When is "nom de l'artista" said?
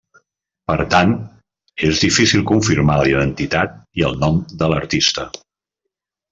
4.25-5.31